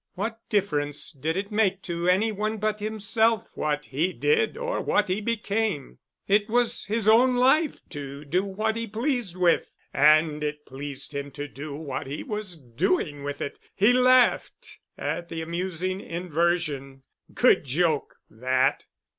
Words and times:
What 0.15 0.39
difference 0.49 1.11
did 1.11 1.37
it 1.37 1.51
make 1.51 1.83
to 1.83 2.09
any 2.09 2.31
one 2.31 2.57
but 2.57 2.79
himself 2.79 3.51
what 3.53 3.85
he 3.85 4.13
did 4.13 4.57
or 4.57 4.81
what 4.81 5.09
he 5.09 5.21
became? 5.21 5.99
It 6.27 6.49
was 6.49 6.85
his 6.85 7.07
own 7.07 7.35
life 7.35 7.87
to 7.89 8.25
do 8.25 8.43
what 8.43 8.75
he 8.75 8.87
pleased 8.87 9.37
with. 9.37 9.75
And 9.93 10.43
it 10.43 10.65
pleased 10.65 11.13
him 11.13 11.29
to 11.33 11.47
do 11.47 11.75
what 11.75 12.07
he 12.07 12.23
was 12.23 12.57
doing 12.57 13.23
with 13.23 13.41
it. 13.41 13.59
He 13.75 13.93
laughed 13.93 14.79
at 14.97 15.29
the 15.29 15.43
amusing 15.43 16.01
inversion. 16.01 17.03
Good 17.35 17.63
joke, 17.63 18.15
that! 18.27 18.85